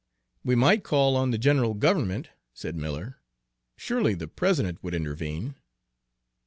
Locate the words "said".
2.55-2.75